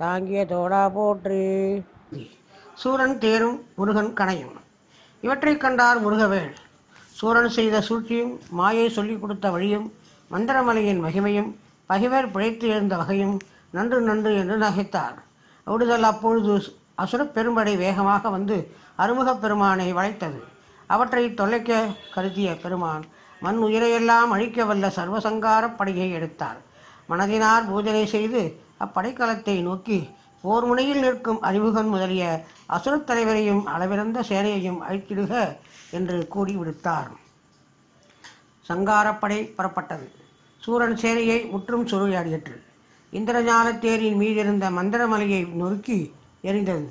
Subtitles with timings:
[0.00, 1.82] தாங்கிய தோடா போற்றி.
[2.74, 4.52] சூரன் தேரும் முருகன் கணையும்.
[5.20, 6.50] இவற்றைக் கண்டார் முருகவேள்.
[7.12, 9.92] சூரன் செய்த சூழ்ச்சியும் மாயை சொல்லிக் கொடுத்த வழியும்
[10.30, 11.54] மந்திரமலையின் மகிமையும்
[11.86, 13.38] பகைவர் பிழைத்து எழுந்த வகையும்
[13.70, 15.14] நன்று நன்று என்று நகைத்தார்.
[15.64, 20.42] விடுதல் அப்பொழுது அசுரப் பெரும்படை வேகமாக வந்து அருமுகப் பெருமானை வளைத்தது.
[20.86, 23.04] அவற்றை தொலைக்க கருதிய பெருமான்
[23.40, 26.56] மண் உயிரையெல்லாம் அழிக்க வல்ல சர்வசங்காரப் படையை எடுத்தார்.
[27.08, 29.98] மனதினார் பூஜனை செய்து அப்படைக்கலத்தை நோக்கி
[30.44, 32.24] போர் முனையில் நிற்கும் அறிமுகன் முதலிய
[32.66, 35.32] அசுரத் தலைவரையும் அளவிறந்த சேனையையும் அழித்திடுக
[35.90, 37.10] என்று கூறி விடுத்தார்
[38.66, 40.06] சங்காரப்படை புறப்பட்டது.
[40.62, 42.56] சூரன் சேனையை முற்றும் சுருளையாடியற்று
[43.12, 45.98] இந்திரஞான தேரின் மீதிருந்த மந்திரமலையை நொறுக்கி
[46.48, 46.88] எரிந்தது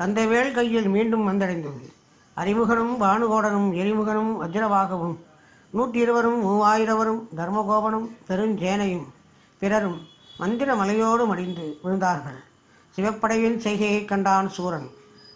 [0.00, 1.86] கந்தவேல் கையில் மீண்டும் வந்தடைந்தது.
[2.36, 5.16] அறிமுகனும் பானுகோடனும் எரிமுகனும் வஜ்ரவாகவும்
[5.72, 9.06] நூற்றி இருவரும் மூவாயிரவரும் தர்மகோபனும் பெருஞ்சேனையும்
[9.62, 9.98] பிறரும்
[10.40, 12.40] மந்திர மலையோடு மடிந்து விழுந்தார்கள்.
[12.96, 14.88] சிவப்படையின் செய்கையைக் கண்டான் சூரன்.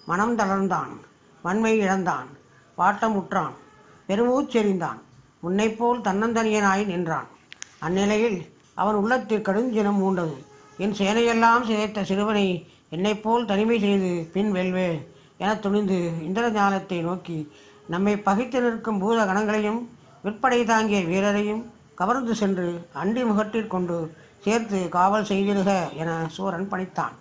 [0.07, 0.93] மனம் தளர்ந்தான்.
[1.43, 2.29] வன்மை இழந்தான்.
[2.79, 3.55] வாட்டமுற்றான்
[4.09, 5.01] பெருமூச்செறிந்தான்
[5.43, 7.27] முன்னைப்போல் தன்னந்தனியனாய் நின்றான்.
[7.79, 8.39] அந்நிலையில்
[8.75, 10.37] அவன் உள்ளத்தில் கடுஞ்சினம் மூண்டது.
[10.77, 15.07] என் சேனையெல்லாம் சிதைத்த சிறுவனை என்னைப்போல் தனிமை செய்து பின் வெல்வேன்
[15.39, 17.53] என துணிந்து இந்திரஞானத்தை நோக்கி
[17.87, 19.89] நம்மை பகைத்து நிற்கும் பூத கணங்களையும்
[20.25, 21.63] விற்படை தாங்கிய வீரரையும்
[21.95, 23.99] கவர்ந்து சென்று அண்டி முகட்டிற்கொண்டு
[24.45, 27.14] சேர்த்து காவல் செய்திருக என சூரன் பணித்தான்.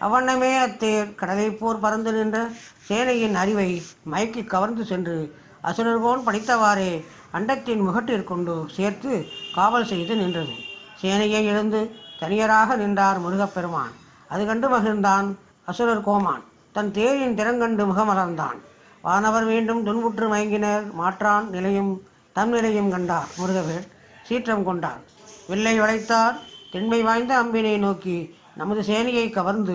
[0.00, 2.48] அவ்வண்ணமே அத்தேர் கடலை போர் பறந்து நின்ற
[2.88, 10.54] சேனையின் அறிவை மயக்கி கவர்ந்து சென்று அசுரர்கோன் பணித்தவாறே அண்டத்தின் முகட்டிற்கொண்டு சேர்த்து காவல் செய்து நின்றது.
[11.02, 11.80] சேனையை எழுந்து
[12.20, 13.92] தனியராக நின்றார் முருகப்பெருமான்.
[14.28, 15.34] அது கண்டு மகிழ்ந்தான்
[15.64, 16.44] அசுரர் கோமான்.
[16.72, 18.58] தன் தேரின் திறங்கண்டு முகமலர்ந்தான்.
[19.02, 20.92] வானவர் மீண்டும் துன்புற்று மயங்கினர்.
[20.92, 23.86] மாற்றான் நிலையும் தம் நிலையும் கண்டார் முருகவேல்.
[24.26, 25.00] சீற்றம் கொண்டார்.
[25.46, 26.36] வில்லை வளைத்தார்.
[26.74, 28.14] திண்மை வாய்ந்த அம்பினை நோக்கி
[28.60, 29.74] நமது சேனையை கவர்ந்து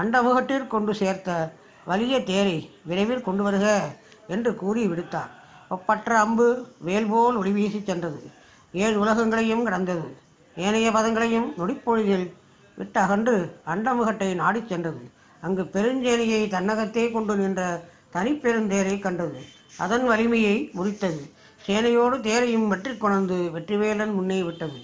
[0.00, 1.28] அண்டமுகட்டிற் கொண்டு சேர்த்த
[1.84, 2.56] வலிய தேரை
[2.88, 3.66] விரைவில் கொண்டு வருக
[4.34, 5.30] என்று கூறி விடுத்தார்.
[5.68, 6.46] ஒப்பற்ற அம்பு
[6.88, 8.20] வேல்போல் ஒளி வீசி சென்றது.
[8.72, 10.08] ஏழு உலகங்களையும் கடந்தது.
[10.56, 12.26] ஏனைய பதங்களையும் நொடிப்பொழுதில்
[12.76, 13.36] விட்டு அகன்று
[13.66, 15.02] அண்டமுகட்டை நாடிச் சென்றது.
[15.40, 17.62] அங்கு பெருஞ்சேனையை தன்னகத்தே கொண்டு நின்ற
[18.14, 19.40] தனிப்பெருந்தேரை கண்டது.
[19.84, 21.22] அதன் வலிமையை முறித்தது.
[21.66, 24.80] சேனையோடு தேரையும் வெற்றி கொணர்ந்து வெற்றிவேலன் முன்னே விட்டது.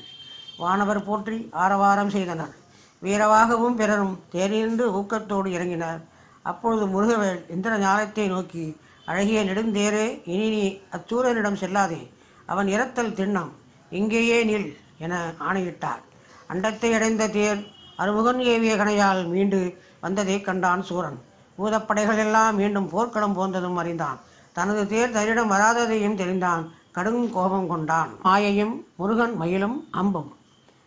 [0.57, 2.55] வானவர் போற்றி ஆரவாரம் செய்தனர்.
[3.03, 6.03] வீரவாகவும் பிறரும் தேரிலிருந்து ஊக்கத்தோடு இறங்கினர்.
[6.43, 12.11] அப்பொழுது முருகவேல் இந்திர ஞானத்தை நோக்கி அழகிய நெடுந்தேரே இனி நீ அச்சூரனிடம் செல்லாதே.
[12.47, 13.51] அவன் இரத்தல் திண்ணம்
[13.91, 16.01] இங்கேயே நில் என ஆணையிட்டார்.
[16.49, 17.67] அண்டத்தை அடைந்த தேர்
[17.99, 21.25] அருமுகன் ஏவிய கணையால் மீண்டு வந்ததைக் கண்டான் சூரன்.
[21.59, 24.19] பூதப்படைகள் எல்லாம் மீண்டும் போர்க்களம் போந்ததும் அறிந்தான்.
[24.53, 26.71] தனது தேர் தன்னிடம் வராததையும் தெரிந்தான்.
[26.93, 28.09] கடும் கோபம் கொண்டான்.
[28.25, 30.36] மாயையும் முருகன் மயிலும் அம்பும்.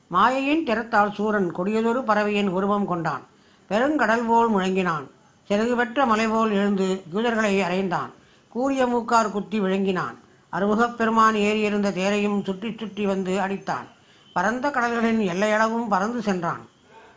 [0.09, 3.21] மாயையின் திறத்தால் சூரன் கொடியதொரு பறவையின் உருவம் கொண்டான்.
[3.69, 5.09] பெருங்கடல் போல் முழங்கினான்.
[5.49, 8.13] சிறகு பெற்ற மலை போல் எழுந்து யூதர்களை அறைந்தான்.
[8.49, 10.15] கூரிய மூக்கார் குத்தி விழுங்கினான்.
[10.51, 13.87] அருமுகப் பெருமான் ஏறியிருந்த தேரையும் சுற்றி சுற்றி வந்து அடித்தான்.
[14.33, 16.67] பரந்த கடல்களின் எல்லையளவும் பறந்து சென்றான்.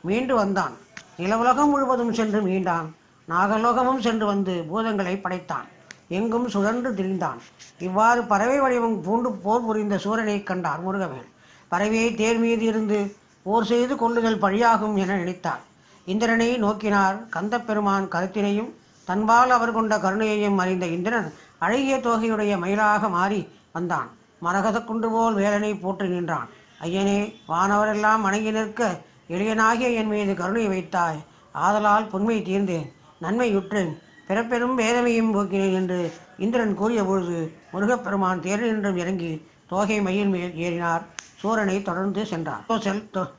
[0.01, 0.73] மீண்டு வந்தான்.
[1.17, 2.91] நிலவுலகம் முழுவதும் சென்று மீண்டான்.
[3.29, 5.67] நாகலோகமும் சென்று வந்து பூதங்களை படைத்தான்.
[6.09, 7.39] எங்கும் சுழன்று திரிந்தான்.
[7.79, 11.31] இவ்வாறு பறவை வடிவம் பூண்டு போர் புரிந்த சூரனைக் கண்டார் முருகவேல்.
[11.73, 12.99] பறவையை தேர் மீது இருந்து
[13.47, 15.63] போர் செய்து கொள்ளுதல் பழியாகும் என நினைத்தார்
[16.07, 17.17] இந்திரனை நோக்கினார்.
[17.35, 18.71] கந்தப்பெருமான் கருத்தினையும்
[19.09, 21.29] தன்பால் அவர் கொண்ட கருணையையும் அறிந்த இந்திரன்
[21.59, 23.41] அழகிய தோகையுடைய மயிலாக மாறி
[23.73, 24.09] வந்தான்.
[24.45, 26.49] மரகத குண்டு போல் வேலனை போற்றி நின்றான்.
[26.87, 27.19] ஐயனே
[27.49, 28.91] வானவரெல்லாம் வணங்கி நிற்க
[29.35, 31.21] எளியனாகிய என் மீது கருணை வைத்தாய்.
[31.65, 32.89] ஆதலால் பொன்மை தீர்ந்தேன்.
[33.25, 33.93] நன்மையுற்றேன்.
[34.29, 36.01] பிறப்பெரும் வேதமையும் போக்கினேன் என்று
[36.45, 37.39] இந்திரன் கூறிய பொழுது
[37.73, 39.33] முருகப்பெருமான் தேரினின்றும் இறங்கி
[39.71, 41.05] தோகை மயில் மேல் ஏறினார்.
[41.43, 42.65] சூரனை தொடர்ந்து சென்றார்.
[42.81, 43.31] செல் தொ-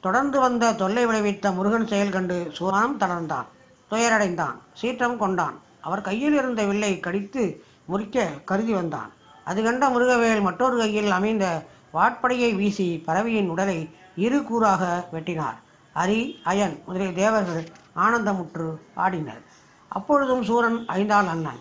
[0.00, 3.44] தொடர்ந்து வந்த தொல்லை விளைவித்த முருகன் செயல் கண்டு சூரனும் தளர்ந்தான்.
[3.90, 4.54] துயரடைந்தான்.
[4.74, 5.60] சீற்றம் கொண்டான்.
[5.80, 9.12] அவர் கையில் இருந்த வில்லை கடித்து முறிக்க கருதி வந்தான்.
[9.44, 11.64] அது கண்ட முருகவேல் மற்றொரு கையில் அமைந்த
[11.94, 15.56] வாட்படையை வீசி பறவையின் உடலை இரு கூறாக வெட்டினார்.
[15.94, 19.42] அரி அயன் முதலிய தேவர்கள் ஆனந்தமுற்று ஆடினர்.
[19.88, 21.60] அப்பொழுதும் சூரன் ஐந்தாள் அண்ணன்.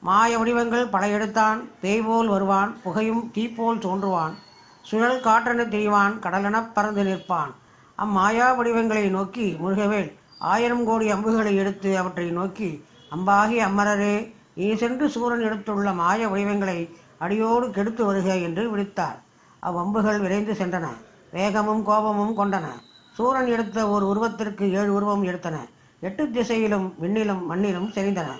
[0.00, 2.82] மாய வடிவங்கள் பல எடுத்தான் பேய் போல் வருவான்.
[2.82, 4.34] புகையும் தீப்போல் தோன்றுவான்.
[4.84, 7.52] சுழல் காற்றென தெரிவான் கடலெனப் பறந்து நிற்பான்.
[7.98, 15.44] அம்மாயா வடிவங்களை நோக்கி முருகவேல் ஆயிரம் கோடி அம்புகளை எடுத்து அவற்றை நோக்கி அம்பாகி அம்மரரே நீ சென்று சூரன்
[15.44, 19.18] எடுத்துள்ள மாய வடிவங்களை அடியோடு கெடுத்து வருக என்று விடுத்தார்
[19.62, 20.86] அவ்வம்புகள் விரைந்து சென்றன
[21.30, 22.66] வேகமும் கோபமும் கொண்டன.
[23.12, 25.56] சூரன் எடுத்த ஒரு உருவத்திற்கு ஏழு உருவம் எடுத்தன
[26.00, 28.30] எட்டு திசையிலும் விண்ணிலும் மண்ணிலும் செறிந்தன.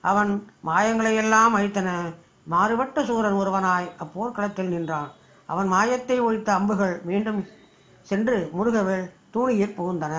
[0.00, 0.32] அவன்
[0.66, 1.90] மாயங்களையெல்லாம் அழித்தன
[2.44, 5.10] மாறுபட்ட சூரன் ஒருவனாய் அப்போர்க்களத்தில் நின்றான்.
[5.46, 7.40] அவன் மாயத்தை ஒழித்த அம்புகள் மீண்டும்
[8.02, 9.04] சென்று முருகவேள்
[9.34, 10.14] தூணியில் புகுந்தன.